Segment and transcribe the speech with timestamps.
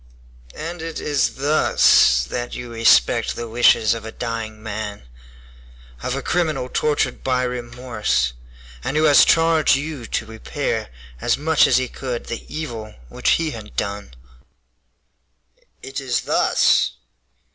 [0.55, 5.03] "And it is thus that you respect the wishes of a dying man,
[6.01, 8.33] of a criminal tortured by remorse,
[8.83, 10.89] and who has charge you to repair
[11.21, 14.15] as much as he could the evil which he had done?"
[15.83, 16.93] "It is thus."